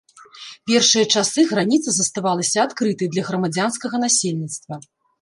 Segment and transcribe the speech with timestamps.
[0.71, 4.73] Першыя часы граніца заставалася адкрытай для грамадзянскага насельніцтва.